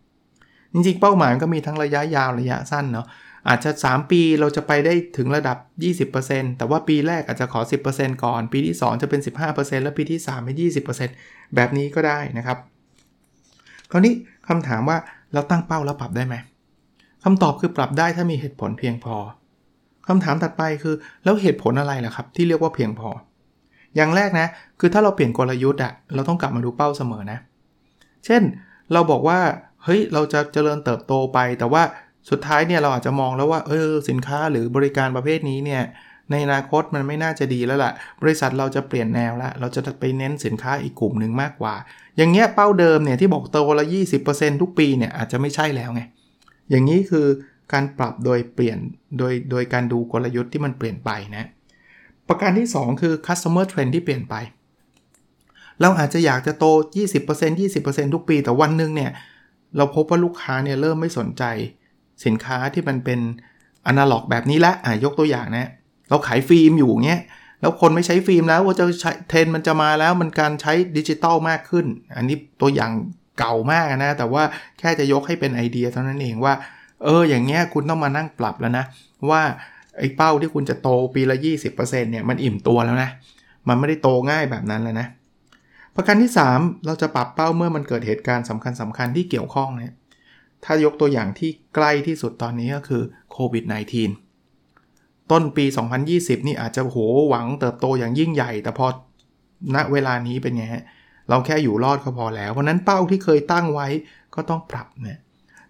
[0.73, 3.07] จริงๆเป้าหมายก็มีทั้งระยะยาวระยะสั้นเนาะ
[3.49, 5.57] อาจจะ 3 ปีเราจะไปได้ถึงระดับ
[6.09, 7.61] 20%แต่ว่าปีแรกอาจจะขอ
[7.93, 9.21] 10%ก่อน ปีที่ 2 จะเป็น
[9.53, 10.57] 15%แล้วปีที่ 3 เป็น
[11.05, 12.59] 20%แบบนี้ก็ได้นะครับ
[13.91, 14.15] คราวนี้
[14.49, 14.99] คำถามว่า
[15.33, 16.35] เราตั้งเป้าแล้วปรับได้ไหม
[17.25, 19.17] คำตอบคือปรับได้ถ้ามีเหตุผลเพียงพอ
[20.09, 20.95] คำถามถัดไปคือ
[21.25, 23.09] แล้วเหตุผลอะไรล่ะครับ ที่เรียกว่าเพียงพอ
[23.97, 24.49] อย่างแรกนะ
[24.81, 27.39] คือถ้าเราเปลี่ยนกลยุทธ์อะเราต้องกลับมาดูเป้าเสมอนะ
[28.27, 28.43] เช่น
[28.93, 29.41] เราบอกว่า
[29.85, 31.83] เฮ้ยเราจะเจริญเติบโตไป แต่ว่า
[32.31, 35.83] สุดท้ายเนี่ยเราอาจจะมองแล้วว่าเออสินค้าหรือบริการประเภทนี้เนี่ย
[36.31, 41.75] ในอนาคตมันไม่น่าจะดีแล้วล่ะ บริษัทเราจะเปลี่ยนแนวแล้วเราจะไปเน้นสินค้าอีกกลุ่มหนึ่งมากกว่า
[42.17, 43.85] อย่างเงี้ยเป้าเดิมเนี่ยที่บอกโตละ
[44.23, 46.03] 20%ทุกปีเนี่ยอาจจะไม่ใช่แล้วไง
[46.71, 47.27] อย่างนี้คือ
[47.73, 48.79] การปรับโดยเปลี่ยน
[49.19, 51.45] โดยโดยการดูกลยุทธ์ที่มันเปลี่ยนไปนะ
[52.29, 54.35] ประการที่ 2 คือ customer trend ที่เปลี่ยนไป
[55.81, 56.65] เราอาจจะอยากจะโต
[57.15, 59.11] 20% 20%ทุกปี แต่วันหนึ่งเนี่ย
[59.77, 61.45] เราพบว่าลูกค้าเนี่ยเริ่มไม่สนใจ
[62.27, 63.21] สินค้าที่มันเป็น
[63.87, 65.69] อนาล็อกแบบนี้ละอะยกตัวอย่างนะ
[66.09, 67.21] เราขายฟิล์มอยู่เงี้ย
[67.61, 72.93] แล้วคนไม่ใช้ฟิล์มแล้วว่าจะใช้เทรนมันจะมาแล้วมันการใช้ดิจิตอลมากขึ้น อันนี้ตัวอย่าง
[73.39, 74.43] เก่ามากนะ แต่ว่า
[74.79, 76.55] แค่จะยกให้เป็นไอเดียเท่านั้นเองว่า
[77.05, 78.85] เออ อย่างเงี้ยคุณต้องมานั่งปรับแล้วนะ
[79.31, 79.43] ว่า
[79.99, 81.37] ไอ้เป้าที่คุณจะโตปีละ
[81.69, 83.11] 20%เนี่ยมันอิ่มตัวแล้วนะ
[83.69, 85.07] มันไม่ได้โตง่ายแบบนั้นแล้วนะ
[85.97, 89.93] ประการที่ 3 เราจะปรับเป้าเมื่อมันเกิดเหตุการณ์สำคัญสคัญที่เกี่ยวข้องเนี่ย
[90.65, 93.65] ถ้ายกตัวอย่างที่ใกล้ที่สุดตอนนี้ก็คือโควิด
[94.49, 95.65] -19 ต้นปี
[96.07, 96.99] 2020 นี่อาจจะโห
[97.29, 98.87] หวังเติบโตอย่างยิ่งใหญ่ แต่พอ
[99.75, 100.85] ณเวลานี้เป็นไงฮะ
[101.29, 103.89] เราแค่อยู่รอดก็พอแล้ว เพราะนั้นเป้าที่เคยตั้งไว้
[104.35, 105.19] ก็ต้องปรับเนี่ย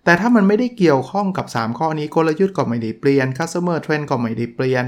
[0.05, 4.85] แต่ถ้ามันไม่ได้เกี่ยวข้องกับ 3 ข้อนี้กลยุทธ์ก็ไม่ได้เปลี่ยน customer trend ก็ไม่ได้เปลี่ยน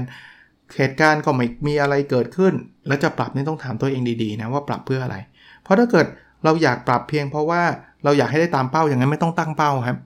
[0.75, 2.53] เหตุการณ์ก็ไม่มีอะไรเกิดขึ้น
[2.87, 5.17] แล้วจะปรับนี่ต้องถามตัวเองดีๆนะว่าปรับเพื่ออะไร
[5.63, 6.07] เพราะถ้าเกิด
[6.43, 7.63] เราอยากปรับเพียงเพราะว่า
[8.05, 9.97] เราอยากให้ได้ตามเป้าอย่างนั้นไม่ต้องตั้งเป้าครับ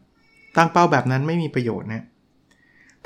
[0.58, 2.04] ตั้งเป้าแบบนั้นไม่มีประโยชน์นะ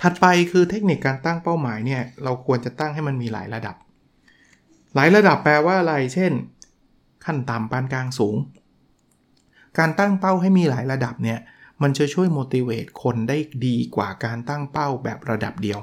[0.01, 3.75] ถัดไปคือเทคนิคการตั้งเป้าหมายเนี่ยเราควรจะตั้งให้มันมีหลายระดับ
[4.95, 6.32] หลายระดับแปลว่าอะไร เช่น
[7.25, 8.36] ขั้นต่ำปานกลางสูง
[9.77, 11.39] การตั้งเป้าให้มีหลายระดับเนี่ย
[11.82, 15.79] มันจะช่วย motivate คนได้ดีกว่าการตั้งเป้าแบบระดับเดียว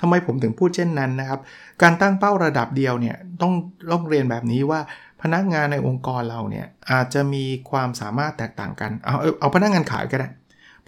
[0.00, 1.40] ทำไมผมถึงพูดเช่นนั้นนะครับ
[1.82, 3.52] การตั้งเป้าระดับเดียวเนี่ยต้อง
[3.90, 4.80] ต้องเรียนแบบนี้ว่า
[5.22, 10.28] พนักงานในองค์กรเราเนี่ยอาจจะมีความสามารถแตกต่างกัน เอาเอาพนักงานขายก็ได้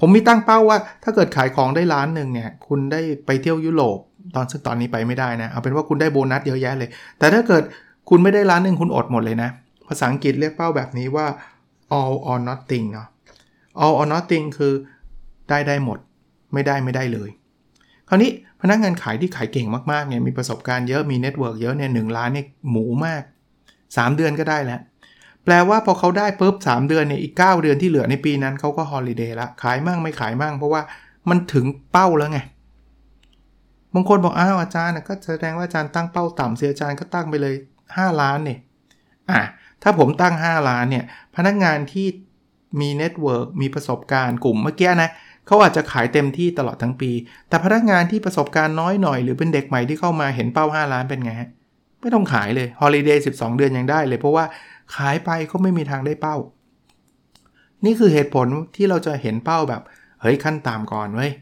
[0.01, 3.99] ผมมีตั้งเป้าว่าถ้าเกิดขายของได้ล้านหนึ่งเนี่ยคุณได้ไปเที่ยวยุโรป
[4.35, 6.88] ตอนซึ่งตอนนี้ไปไม่ได้นะ เอาเป็นว่าคุณได้โบนัสเยอะแยะเลย
[7.19, 7.62] แต่ถ้าเกิด
[8.09, 9.51] คุณไม่ได้ล้านหนึ่งคุณอดหมดเลยนะ
[9.88, 11.27] ภาษาอังกฤษเรียกเป้าแบบนี้ว่า
[11.99, 13.09] all or nothing เนาะ
[13.85, 14.73] all or nothing คือ
[15.49, 15.99] ได้ได้หมด
[16.53, 17.31] ไม่ได้ไม่ได้เลย
[18.09, 23.23] คราวนี้พนักงานขายที่ขายเก่งมากๆเนี่ยมีประสบการณ์เยอะมี network เยอะเนี่ยหนึ่งล้านเนี่ยหมูมาก
[23.96, 24.81] 3 เดือนก็ได้แล้ว
[25.44, 30.83] แปลว่าพอเขาได้ปุ๊บ3เดือนเนี่ยอีก 9 เดือนที่เหลือในปีนั้นเขาก็ holiday ละขายมั่งไม่ขายมั่งเพราะว่า
[31.29, 32.40] มันถึงเป้าแล้วไง
[33.94, 37.55] บางคนบอกอ้าวอาจารย์ก็แสดงว่าอาจารย์ตั้งเป้าต่ำเสียอาจารย์ก็ตั้งไปเลย
[37.87, 38.59] 5 ล้านเนี่ย
[39.31, 39.40] อะ
[39.83, 41.05] ถ้าผมตั้ง 5 ล้านเนี่ย
[41.37, 42.07] พนักงานที่
[42.81, 45.11] มี network มีประสบการณ์กลุ่มเมื่อกี้นะ
[45.46, 47.11] เขาอาจจะขายเต็มที่ตลอดทั้งปี
[47.48, 51.48] แต่พนักงานที่ประสบการณ์น้อยหน่อยหรือเป็นเด็กใหม่ที่เข้ามาเห็นเป้า 5 ล้านเป็นไงฮะ
[52.01, 54.45] ไม่ต้องขายเลย holiday 12 เดือนยังได้เลย เพราะว่า
[54.97, 56.37] ขายไปก็ไม่มีทางได้เป้า
[57.85, 59.83] นี่คือเหตุผลที่เราจะเห็นเป้าแบบ
[60.21, 61.33] เฮ้ยขั้นต่ำก่อนเว้ย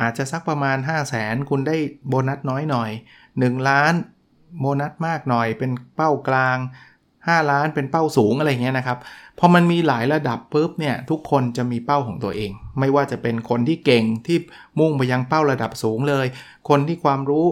[0.00, 1.76] อาจจะสักประมาณ 5 0 0แสนคุณได้
[2.08, 2.90] โบนัสน้อยหน่อย
[3.28, 3.94] 1 ล้าน
[4.60, 6.58] โบนัสมากหน่อย เป็นเป้ากลาง
[7.04, 8.98] 5 ล้านเป็นเป้าสูงอะไรเงี้ยนะครับ
[9.38, 14.38] พอมันมีหลายระดับปุ๊บเนี่ยทุกคนจะมีเป้าของตัวเอง ไม่ว่าจะเป็นคนที่เก่งที่
[14.78, 16.26] มุ่งไปยังเป้าระดับสูงเลย
[16.68, 17.46] คนที่ความรู้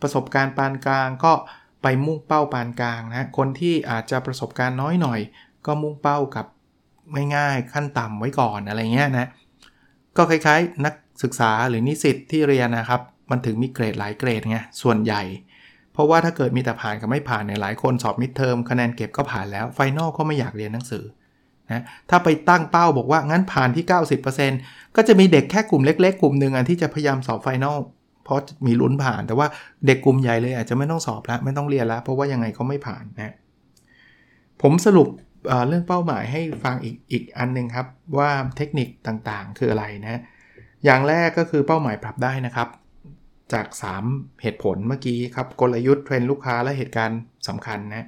[0.00, 1.32] ประสบการณ์ปานกลางก็
[1.82, 5.20] ไปมุ่งเป้าปานกลางนะคนที่อาจจะประสบการณ์น้อยหน่อย
[5.66, 6.46] ก็มุ่งเป้ากับ
[7.12, 9.28] ไม่ง่ายขั้นต่ำไว้ก่อนอะไรเงี้ยนะ
[10.16, 15.22] ก็คล้ายๆ นักศึกษาหรือนิสิตที่เรียนนะครับ มันถึงมีเกรดหลายเกรดไงส่วนใหญ่
[15.92, 21.04] เพราะว่าถ้าเกิดมีแต่ผ่านกับไม่ผ่านเนี่ยหลายคนสอบ midterm คะแนนเก็บก็ผ่านแล้ว final ก็ไม่อยากเรียนหนังสือ
[21.70, 23.84] นะถ้าไปตั้งเป้าบอกว่างั้นผ่านที่
[24.40, 27.78] 90%ก็จะมีเด็กแค่กลุ่มเล็ก ๆ กลุ่มหนึ่งอันที่จะพยายามสอบ final
[28.28, 29.46] เพราะมีลุ้นผ่าน แต่ว่า
[29.86, 33.34] เด็กกลุ่มใหญ่เลยอาจจะไม่ต้องสอบแล้วไม่ต้องเรียนแล้วเพราะว่ายังไงก็ไม่ผ่านนะ
[34.62, 35.08] ผมสรุป
[35.68, 37.86] เรื่องเป้าหมายให้ฟังอีกอีกอันนึงครับ
[38.18, 40.20] ว่าเทคนิคต่างๆ คืออะไรนะ
[40.84, 42.68] อย่างแรกก็คือเป้าหมายปรับได้นะครับ
[43.52, 43.66] จาก
[44.04, 48.06] 3 เหตุผลเมื่อกี้ครับกลยุทธ์เทรนลูกค้าและเหตุการณ์สำคัญนะ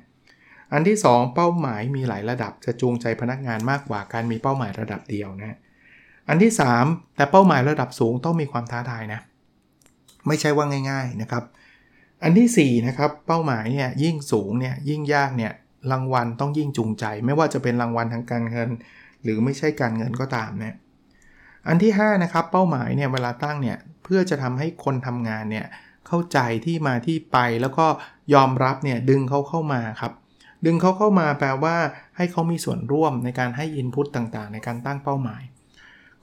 [0.73, 5.59] อันที่ 2 เป้าหมายมีหลายระดับจะจูงใจพนักงานมากกว่าการมีเป้าหมายระดับเดียวนะ
[6.29, 6.53] อันที่
[6.85, 9.21] 3 แต่เป้าหมายระดับสูงต้องมีความท้าทายนะ
[10.27, 11.45] ไม่ใช่ว่าง่าย ๆนะครับ
[12.23, 15.53] อันที่4นะครับเป้าหมายเนี่ยยิ่งสูงเนี่ยยิ่งยากเนี่ย
[15.93, 18.71] รางวัลต้องยิ่งจูงใจ ไม่ว่าจะเป็นรางวัลทางการเงิน
[19.23, 20.75] หรือไม่ใช่การเงินก็ตามเนี่ย
[21.69, 25.67] อันที่5นะครับเป้าหมายเนี่ยเวลาตั้งเนี่ยเพื่อจะทำให้คนทำงานเนี่ย
[26.07, 27.87] เข้าใจที่มาที่ไปแล้วก็
[28.35, 30.13] ยอมรับเนี่ยดึงเขาเข้ามาครับ
[30.67, 31.77] ดึงเขาเข้ามาแปลว่า
[32.17, 35.43] ให้เขามีส่วนร่วมในการให้อินพุตต่างๆ ในการตั้งเป้าหมาย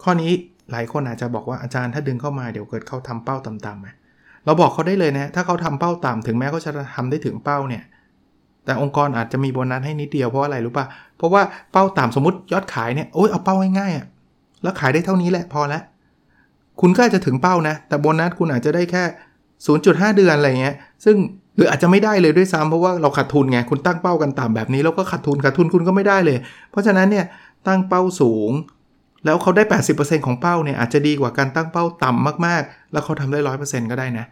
[0.03, 0.33] ข้อนี้
[0.71, 7.84] หลายคนอาจจะบอกว่าอาจารย์ถ้าดึงเข้ามาเดี๋ยวเกิดเขาทำเป้าต่ำๆเราบอกเขาได้เลยนะ ถ้าเขาทำเป้าต่ำถึงแม้เขาจะทำได้ถึงเป้าเนี่ย
[8.65, 10.86] แต่องค์กรอาจจะมีโบนัสให้นิดเดียวเพราะอะไรรู้ปะ่ะ
[11.17, 14.06] เพราะว่าเป้าต่ำสมมติยอดขายเนี่ย โอ้ยเอาเป้าง่ายๆอะ่ะ
[14.63, 15.82] แล้วขายได้เท่านี้แหละพอแล้ว
[16.82, 19.03] คุณก็อาจจะถึงเป้านะ แต่โบนัสคุณอาจจะได้แค่
[19.65, 20.75] 0.5 เดือนอะไรเงี้ย
[21.06, 21.15] ซึ่ง
[21.56, 26.38] หรืออาจจะไม่ได้เลยด้วยซ้ำเพราะว่าเราขาดทุนไง คุณตั้งเป้ากันต่ำแบบนี้แล้วก็ขาดทุนขาดทุนคุณก็ไม่ได้เลย
[26.71, 27.25] เพราะฉะนั้นเนี่ย
[27.67, 28.51] ตั้งเป้าสูง
[29.25, 29.63] แล้วเขาได้
[29.95, 34.25] 80%ของเป้าเนี่ยอาจจะดีกว่าการตั้งเป้าต่ำมากๆ แล้วเขาทำได้100%ก็ได้นะ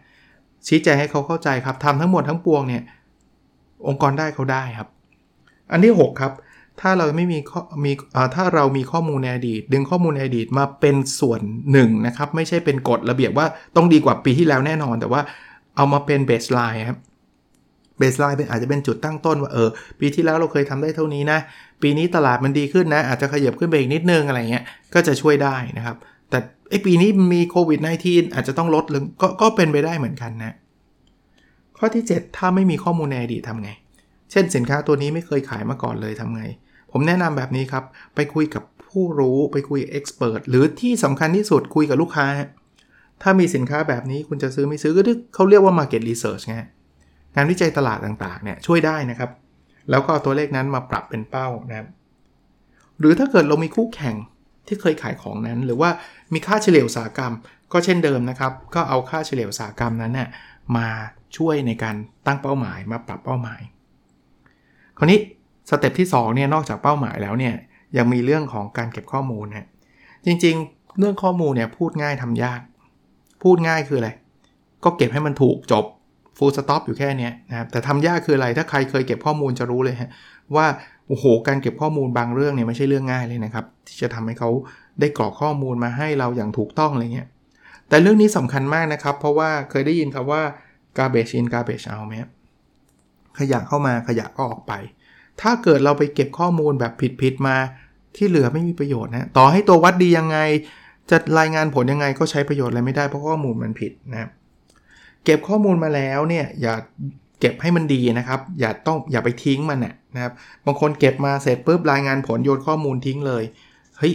[0.66, 2.82] ชี้แจงให้เขาเข้าใจครับทำทั้งหมดทั้งปวงเนี่ย
[3.88, 4.88] องค์กรได้เขาได้ครับ
[5.70, 6.32] อันที่ 6 ครับ
[6.80, 7.38] ถ้าเราไม่มี
[7.84, 7.92] มี
[8.34, 11.40] ถ้าเรามีข้อมูลในอดีต ดึงข้อมูลในอดีตมาเป็นส่วน
[11.72, 13.46] หนึ่งนะครับ ไม่ใช่เป็นกฎระเบียบว่า
[13.76, 15.20] ต้องดีกว่าปีที่แล้วแน่นอน แต่ว่า
[15.76, 16.98] เอามาเป็น baseline ครับ
[17.98, 19.68] baseline เป็นอาจจะเป็นจุดตั้งต้นว่าเออ
[20.00, 21.38] ปีที่แล้วเราเคยทำได้เท่านี้นะ
[21.82, 25.96] ปีนี้ตลาดมันดีขึ้นนะ อาจจะขยับขึ้นไปอีกนิดนึงอะไรเงี้ยก็จะช่วยได้นะครับ
[26.30, 26.38] แต่
[26.70, 30.54] ไอปีนี้มีโควิด -19 อาจจะต้องลดลงกก็เป็นไปได้เหมือนกันนะ
[31.78, 33.70] ข้อที่ 7 ถ้าไม่มีข้อมูลในอดีตทำไง
[34.30, 36.42] เช่นสินค้าตัวนี้ไม่เคยขายมาก่อนเลยทำไง
[36.92, 42.26] ผมแนะนำแบบนี้ครับ ไปคุยกับผู้รู้ไปคุยเอ็กซ์เพรสหรือที่สำคัญที่สุดคุยกับลูกค้า
[43.22, 45.02] ถ้ามีสินค้าแบบนี้คุณจะซื้อไม่ซื้อก็
[45.34, 46.56] เขาเรียกว่า market research ไง
[47.36, 49.30] งานวิจัยตลาดต่างๆเนี่ยช่วยได้นะครับ
[49.90, 51.88] แล้วก็ตัวเลขนั้นมาปรับเป็นเป้านะครับ
[52.98, 54.16] หรือถ้าเกิดเรามีคู่แข่ง
[54.66, 55.90] ที่เคยขายของนั้น หรือว่า
[56.32, 57.32] มีค่าเฉลี่ยอุตสาหกรรม
[57.72, 60.28] ก็เช่นเดิมนะครับ ก็เอาค่าเฉลี่ยอุตสาหกรรมนั้นเนี่ย
[60.76, 60.88] มา
[61.36, 61.96] ช่วยในการ
[62.26, 63.60] ตั้งเป้าหมายมาปรับเป้าหมาย
[64.98, 65.18] คราวนี้
[65.68, 67.54] step ที่2เนี่ยนอกจากเป้าหมายแล้วเนี่ย
[67.96, 69.68] ยังมีเรื่องของการเก็บข้อมูลนะ
[70.26, 72.60] จริงๆ เรื่องข้อมูลเนี่ยพูดง่ายทำยาก
[73.42, 74.10] พูดง่ายคืออะไร
[74.84, 75.84] ก็เก็บให้มันถูกจบ
[76.36, 80.10] full stop อยู่แค่นี้นะครับแต่ทำยากคืออะไรถ้าใครเคยเก็บข้อมูลจะรู้เลยฮะ
[80.56, 80.66] ว่า
[81.08, 84.50] โอ้โหการเก็บข้อมูลบางเรื่องเนี่ยไม่ใช่เรื่องง่ายเลยนะครับ ที่จะทำให้เขา
[85.00, 87.28] ได้กรอกข้อมูลมาให้เราอย่างถูกต้องอะไรเงี้ย
[87.88, 90.42] แต่เรื่องนี้สำคัญมากนะครับ เพราะว่าเคยได้ยินคำว่า
[90.98, 92.14] garbage in garbage out ไหม
[93.38, 94.72] ขยะเข้ามาขยะก็ออกไป
[95.40, 97.56] ถ้าเกิดเราไปเก็บข้อมูลแบบผิดๆมา
[98.16, 100.38] ที่เหลือไม่มีประโยชน์นะต่อให้ตัววัดดียังไง
[101.10, 104.30] จะรายงานผลยังไงก็ใช้ประโยชน์อะไรไม่ได้เพราะข้อมูลมันผิดนะครับ
[105.26, 106.74] เก็บข้อมูลมาแล้วเนี่ยอย่า
[107.40, 109.78] เก็บให้มันดีนะครับ อย่าต้องอย่าไปทิ้งมัน
[110.14, 110.32] นะครับ
[110.66, 113.44] บางคนเก็บมาเสร็จปุ๊บรายงานผลโยนข้อมูลทิ้งเลย
[113.98, 114.12] เฮ้ย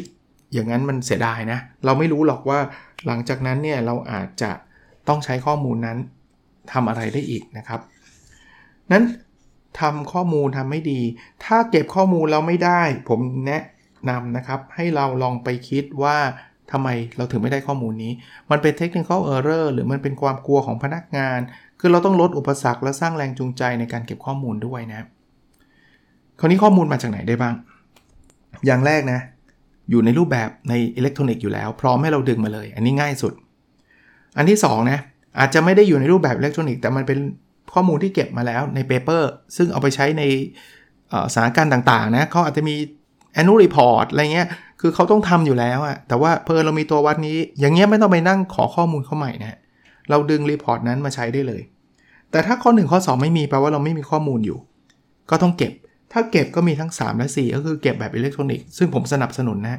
[0.54, 2.60] อย่างนั้นมันเสียดายนะ เราไม่รู้หรอกว่า
[3.06, 4.52] หลังจากนั้นเนี่ยเราอาจจะ
[5.08, 5.98] ต้องใช้ข้อมูลนั้น
[6.72, 7.80] ทำอะไรได้อีกนะครับ
[8.92, 9.04] นั้น
[9.80, 11.02] ทำข้อมูลทำไม่ดี
[11.46, 13.62] ถ้าเก็บข้อมูลเราไม่ได้ ผมแนะ
[14.10, 16.18] นำนะครับ ให้เราลองไปคิดว่า
[16.72, 18.12] ทำไมเราถึงไม่ได้ข้อมูลนี้
[18.52, 21.40] มันเป็น technical error หรือมันเป็นความกลัวของพนักงาน
[21.80, 25.02] คือเราต้องลดอุปสรรคและสร้างแรงจูงใจในการเก็บข้อมูลด้วยนะ
[26.40, 27.54] คราวนี้ข้อมูลมาจากไหนได้บ้าง
[28.66, 29.20] อย่างแรกนะ
[29.90, 33.34] อยู่ในรูปแบบในอิเล็กทรอนิกส์อยู่แล้ว พร้อมให้เราดึงมาเลย อันนี้ง่ายสุด
[34.38, 35.00] อันที่2นะ
[35.40, 37.20] อาจจะไม่ได้อยู่ในรูปแบบอิเล็กทรอนิกส์แต่มันเป็น
[37.74, 40.24] ข้อมูลที่เก็บมาแล้วใน paper ซึ่งเอาไปใช้ใน
[41.34, 42.76] สถานการณ์ต่างๆนะเขาอาจจะมี
[43.40, 44.48] annual report อะไรเงี้ย
[44.82, 49.58] คือเขาต้องทำอยู่แล้วอะแต่ว่าพอเรามีตัววัดนี้ อย่างเงี้ยไม่ต้องไปนั่งขอข้อมูลเขาใหม่นะ
[50.10, 51.62] เราดึง report นั้นมาใช้ได้เลย
[52.32, 54.60] แต่ถ้าข้อ 1 ข้อ 2 ไม่มีแปลว่าเราไม่มีข้อมูลอยู่
[55.30, 55.72] ก็ต้องเก็บ
[56.12, 59.78] ถ้าเก็บก็มีทั้ง 3 และ 4 ก็คือเก็บแบบอิเล็กทรอนิกส์ซึ่งผมสนับสนุนนะ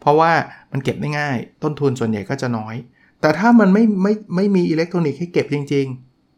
[0.00, 0.30] เพราะว่า
[0.72, 2.74] มันเก็บได้ง่าย ต้นทุนส่วนใหญ่ก็จะน้อย
[3.20, 5.86] แต่ถ้ามันไม่ไม่ไม่มีอิเล็กทรอนิกส์ให้เก็บจริง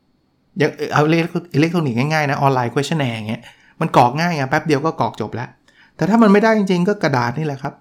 [0.02, 3.42] ๆอย่างเอาอิเล็กทรอนิกส์ง่ายๆนะออนไลน์ questionnaire อย่างเงี้ย
[3.80, 5.48] มันกรอกง่ายไงแป๊บเดียวก็กรอกจบแล้ว
[5.96, 7.74] แต่ถ้ามันไม่ได้จริงๆ ก็กระดาษนี่แหละครับ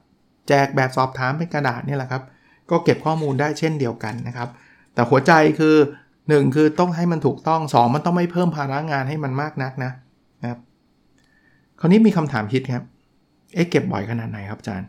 [0.47, 2.23] แจกแบบสอบถามเป็นกระดาษนี่แหละครับ
[2.71, 4.49] ก็เก็บข้อมูลได้เช่นเดียวกันนะครับ
[4.93, 5.75] แต่หัวใจคือ
[6.15, 9.91] 1 คือต้องให้มันถูกต้อง 2 มันต้องไม่เพิ่มภาระงานให้มันมากนักนะ
[10.41, 10.59] นะครับ
[11.79, 12.83] คราวนี้มีคำถามคิดครับ
[13.53, 14.87] เอ๊ะเก็บบ่อยขนาดไหนครับอาจารย์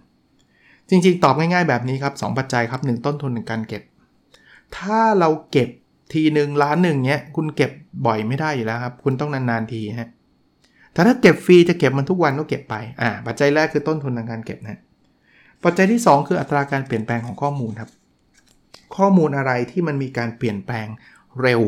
[0.89, 3.83] จริงๆ ตอบง่ายๆแบบนี้ครับ 2 ปัจจัยครับ 1 ต้นทุนหนึ่งการเก็บ
[4.77, 5.69] ถ้าเราเก็บ
[6.13, 7.71] ทีหนึ่งล้านหนึ่งเนี้ยคุณเก็บ
[8.07, 10.09] บ่อยไม่ได้อยู่แล้วครับ คุณต้องนานๆทีฮะ
[10.93, 14.79] แต่ถ้าเก็บฟรีจะเก็บมันทุกวันก็เก็บไป อ่า ปัจจัยแรกคือต้นทุนทางการเก็บนะ
[15.65, 17.91] ปัจจัยที่ 2 คืออัตราการเปลี่ยนแปลงของข้อมูลครับ
[18.97, 20.87] ข้อมูลอะไรที่มันมีการเปลี่ยนแปลง
[21.43, 21.61] เร็ว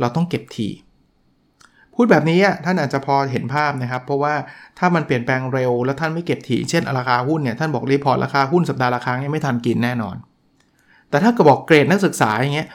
[0.00, 0.68] เราต้องเก็บที
[1.94, 4.34] พูดแบบนี้ท่านอาจจะพอเห็นภาพนะครับ เพราะว่า
[4.78, 10.16] ถ้ามันเปลี่ยนแปลงเร็ว แล้วท่านไม่เก็บทีเช่นราคาหุ้นเนี่ยท่านบอกรีพอร์ตราคาหุ้นสัปดาห์ละครั้งไม่ทันกินแน่นอน
[11.10, 12.68] แต่ถ้าก็บอกเกรดนักศึกษาอย่างเงี้ย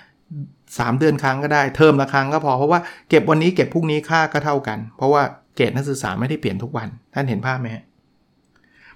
[0.79, 2.79] สเดือนครั้งก็ได้เทอมละครั้งก็พอเพราะว่า
[3.09, 5.21] เก็บวันนี้เก็บพรุ่งนี้ค่าก็เท่ากัน เพราะว่า
[5.55, 7.67] เกรดนักศึกษาไม่ได้เปลี่ยนทุกวัน ท่านเห็นภาพไหม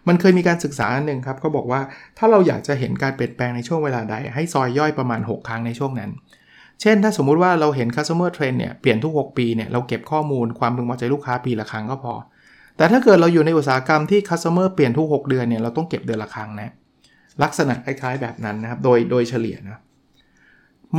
[0.07, 1.81] มันเคยมีการศึกษาหนึ่งครับเขาบอกว่า
[2.17, 6.11] ถ้าเราอยากจะเห็นการเปลี่ยนแปลงในช่วงเวลาใด ให้ซอยย่อยประมาณ 6 ครั้งในช่วงนั้น
[6.81, 12.13] เช่น ถ้าสมมุติว่าเราเห็น customer trend เนี่ยเปลี่ยนทุก 6 ปีเนี่ยเราเก็บข้อมูลความพึงพอใจลูกค้าปีละครั้งก็พอ
[12.77, 16.73] แต่ถ้าเกิดเราอยู่ในอุตสาหกรรมที่ customer เปลี่ยนทุก 6 เดือนเนี่ยเราต้องเก็บเดือนละครั้งนะ
[17.43, 19.79] ลักษณะคล้ายๆแบบนั้นนะครับโดยโดยเฉลี่ยนะ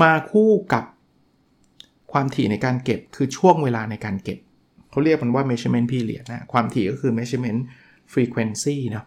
[0.03, 0.85] มาคู่กับ
[2.13, 4.39] ความถี่ในการเก็บคือช่วงเวลาในการเก็บ
[4.91, 7.61] เขาเรียกมันว่า measurement period นะความถี่ก็คือ measurement
[8.13, 9.05] frequency นะ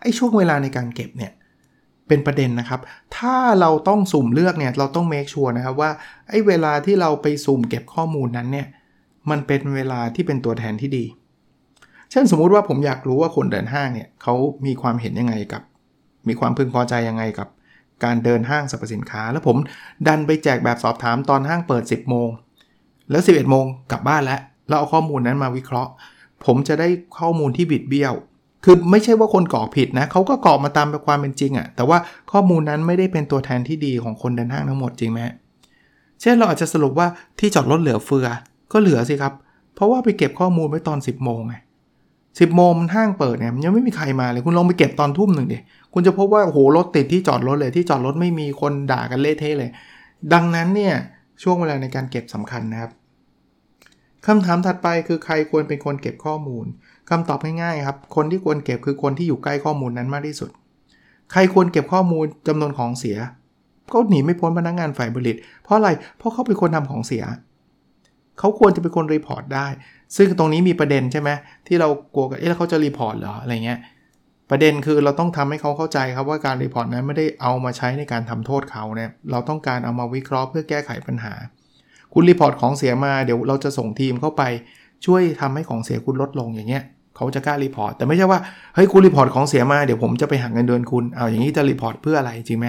[0.00, 1.32] ไอ้ช่วงเวลาในการเก็บเนี่ย
[2.08, 2.80] เป็นประเด็นนะครับ
[3.16, 5.90] ถ้าเราต้องสุ่มเลือกเนี่ยเราต้อง make sure นะครับว่า
[6.28, 8.66] ไอ้เวลาที่เราไปสุ่มเก็บข้อมูลนั้นเนี่ย
[9.30, 11.04] มันเป็นเวลาที่เป็นตัวแทนที่ดี
[12.10, 14.34] เช่นสมมุติว่าผมอยากรู้ว่าคนเดินห้างเนี่ยเขา
[14.66, 15.62] มีความเห็นยังไงกับ
[16.28, 17.48] มีความพึงพอใจยังไงกับ
[18.04, 19.56] การเดินห้างสรรพสินค้า แล้วผม
[20.06, 22.28] ดันไปแจกแบบสอบถามตอนห้างเปิด 10 โมง
[23.10, 25.92] แล้ว 11 โมงกลับบ้านแล้วแล้วเอาข้อมูลนั้นมาวิเคราะห์
[26.44, 28.14] ผมจะได้ข้อมูลที่บิดเบี้ยว
[28.64, 31.98] คือไม่ใช่ว่าคนกรอกผิดนะเขาก็กรอกมาตามความเป็นจริงอะ่ะ แต่ว่า
[32.32, 35.20] ข้อมูลนั้นไม่ได้เป็นตัวแทนที่ดีของคนเดินห้างทั้งหมดจริงไหม
[36.20, 38.26] เช่นเราอาจจะสรุปว่าที่จอดรถเหลือเฟือ
[38.72, 39.32] ก็เหลือสิครับ
[39.74, 41.54] เพราะว่าไปเก็บข้อมูลไว้ตอน 10โมงไง
[42.40, 45.58] สิบโมงมันห้างเปิดเนี่ยยังไม่มีใครมาเลย คุณลองไปเก็บตอนทุ่มหนึ่งดิ
[45.94, 49.70] คุณจะพบว่าโอ้โหรถติดที่จอดรถเลยที่จอดรถไม่มีคนด่ากันเละเทะเลย
[50.32, 50.94] ดังนั้นเนี่ย
[51.42, 52.90] ช่วงเวลาในการเก็บสำคัญนะครับ
[54.26, 56.66] คำถามถัดไปคือใครควรเป็นคนเก็บข้อมูล
[57.10, 60.50] คำตอบง่ายๆครับ คนที่ควรเก็บคือคนที่อยู่ใกล้ข้อมูลนั้นมากที่สุด
[61.32, 63.16] ใครควรเก็บข้อมูลจำนวนของเสีย
[63.92, 67.24] ก็หนีไม่พ้นพนักงานฝ่ายผลิต เพราะอะไร เพราะเขาเป็นคนทำของเสีย
[68.38, 69.66] เขาควรจะเป็นคน report ได้
[70.16, 71.30] ซึ่งตรงนี้มีประเด็นใช่ไหม
[71.66, 73.78] ที่เรากลัวกัน เอ๊ะแล้วเขาจะ report เหรอ อะไรเงี้ย
[74.50, 81.32] ประเด็นคือเราต้องทำให้เขาเข้าใจครับว่าการ report นั้นไม่ได้เอามาใช้ในการทำโทษเขาเนี่ย เราต้องการเอามาวิเคราะห์เพื่อแก้ไขปัญหา
[82.14, 84.42] คุณ report ของเสียมาเดี๋ยวเราจะส่งทีมเข้าไป
[85.06, 86.82] ช่วยทำให้ของเสียคุณลดลงอย่างเงี้ย
[87.16, 88.38] เขาจะกล้า report แต่ไม่ใช่ว่า
[88.74, 92.66] เฮ้ยคุณ report ของเสียมาเดี๋ยวผมจะไปหักเงินเดือนคุณเอาอย่างนี้จะ report เพื่ออะไรจริงไหม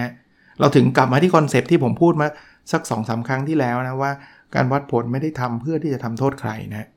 [0.59, 2.27] เราถึงกลับมาที่คอนเซปที่ผมพูดมา
[2.71, 4.11] สัก2อสาครั้งที่แล้วนะว่า
[4.55, 6.87] การวัดผลไม่ได้ทำเพื่อที่จะทำโทษใครนะ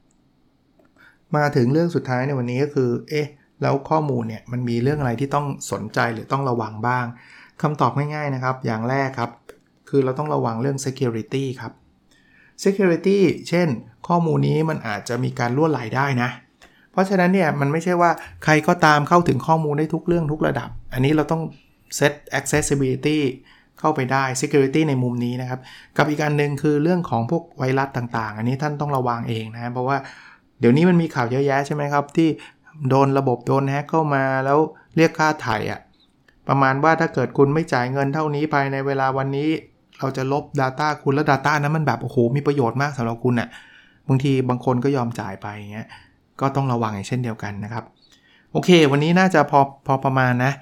[1.36, 3.26] มาถึงเรื่องสุดท้ายในวันนี้ก็คือเอ๊ะ
[3.62, 7.04] แล้วข้อมูลเนี่ยมันมีเรื่องอะไรที่ต้องสนใจหรือต้องระวังบ้าง
[7.62, 9.30] คำตอบง่ายๆนะครับ อย่างแรกครับ
[9.88, 11.72] คือเราต้องระวังเรื่อง security ครับ
[12.64, 13.68] Security เช่น
[14.08, 16.30] ข้อมูลนี้มันอาจจะมีการล่วไหลได้นะ
[16.92, 18.10] เพราะฉะนั้นเนี่ยมันไม่ใช่ว่า
[18.44, 21.42] ใครก็ตามเข้าถึงข้อมูลได้ทุกเรื่องทุกระดับ อันนี้เราต้อง
[21.98, 23.18] set accessibility
[23.80, 25.60] เข้าไปได้ security ในมุมนี้นะครับ
[25.96, 29.96] กับอีกอันหนึ่งคือเรื่องของพวกไวรัสต่างๆ อันนี้ท่านต้องระวังเองนะเพราะว่า
[30.60, 32.28] เดี๋ยวนี้มันมีข่าวเยอะแยะใช่ไหมครับ ที่
[32.88, 34.58] โดนระบบโดนแฮกเข้ามาแล้ว
[34.96, 35.80] เรียกค่าไถ่อะ
[36.48, 39.50] ประมาณว่าถ้าเกิดคุณไม่จ่ายเงินเท่านี้ภายในเวลาวันนี้
[39.98, 43.48] เราจะลบ Data คุณแล้ว Data นั้นมันแบบโอ้โหมีประโยชน์มากสำหรับคุณอะ่ะ
[44.08, 45.88] บางทีบางคนก็ยอมจ่ายไปเงี้ย
[46.40, 47.84] ก็ต้องระวังอย่างเช่นเดียวกันนะครับ
[48.52, 50.52] โอเค วันนี้น่าจะพอพอประมาณนะ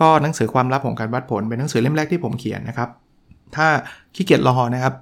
[0.00, 2.88] ก็หนังสือความลับของการวัดผลเป็นหนังสือเล่มแรกที่ผมเขียนนะครับ
[3.56, 3.66] ถ้า
[4.14, 4.94] ขี้เกียจรอนะครับ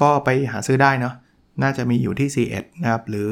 [0.00, 1.14] ก็ไปหาซื้อได้เนาะ
[1.62, 3.28] น่าจะมีอยู่ที่ C1 นะครับ หรือ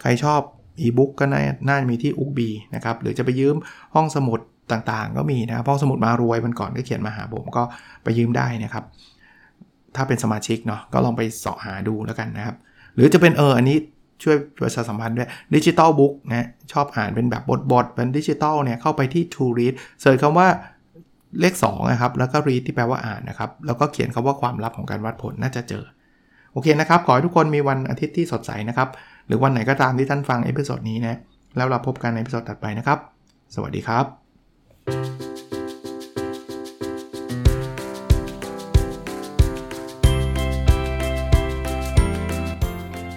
[0.00, 0.40] ใครชอบ
[0.80, 3.56] อีบุ๊กก็น่าน่าจะมีที่อุกบีนะครับ หรือจะไปยืม
[3.94, 4.40] ห้องสมุด
[4.72, 7.62] ต่างๆ ก็มีนะห้องสมุดมารวยมันก่อนก็เขียนมาหาผมก็
[8.02, 8.84] ไปยืมได้นะครับ
[9.96, 12.56] ถ้าเป็นสมาชิกเนาะก็ลองไปเสาะหาดูแล้วกันนะครับ
[12.94, 13.76] หรือจะเป็นเอออันนี้
[14.22, 20.48] ช่วยประชาสัมพันธ์ด้วย digital book นะชอบอ่านเป็นแบบบทๆเป็นดิจิตอลเนี่ยเข้าไปที่ To Read search คำว่า
[21.40, 25.84] เลข2นะครับ แล้วก็ read ที่แปลว่าอ่านนะครับ แล้วก็เขียนคำว่าความลับของการวัดผลน่าจะเจอ
[26.52, 28.88] โอเคนะครับ ขอให้ทุกคนมีวันอาทิตย์ที่สดใสนะครับ
[29.26, 31.18] หรือวันไหนก็ตามที่ท่านฟัง episode นี้นะ
[31.56, 32.98] แล้วเราพบกันใน episode ถัดไปนะครับ
[33.54, 35.25] สวัสดีครับ